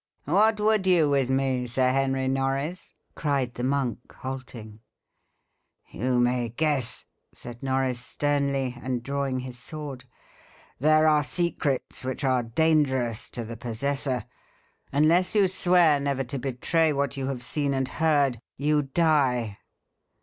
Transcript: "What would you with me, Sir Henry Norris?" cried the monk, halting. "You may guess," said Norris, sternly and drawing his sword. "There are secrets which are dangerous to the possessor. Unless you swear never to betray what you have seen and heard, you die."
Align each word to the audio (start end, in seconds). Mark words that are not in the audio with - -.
"What 0.25 0.59
would 0.59 0.87
you 0.87 1.11
with 1.11 1.29
me, 1.29 1.67
Sir 1.67 1.91
Henry 1.91 2.27
Norris?" 2.27 2.95
cried 3.13 3.53
the 3.53 3.63
monk, 3.63 4.11
halting. 4.11 4.79
"You 5.91 6.19
may 6.19 6.49
guess," 6.49 7.05
said 7.31 7.61
Norris, 7.61 8.03
sternly 8.03 8.75
and 8.81 9.03
drawing 9.03 9.41
his 9.41 9.59
sword. 9.59 10.05
"There 10.79 11.05
are 11.07 11.23
secrets 11.23 12.03
which 12.03 12.23
are 12.23 12.41
dangerous 12.41 13.29
to 13.29 13.43
the 13.43 13.57
possessor. 13.57 14.25
Unless 14.91 15.35
you 15.35 15.47
swear 15.47 15.99
never 15.99 16.23
to 16.23 16.39
betray 16.39 16.91
what 16.91 17.15
you 17.15 17.27
have 17.27 17.43
seen 17.43 17.75
and 17.75 17.87
heard, 17.87 18.41
you 18.57 18.81
die." 18.81 19.59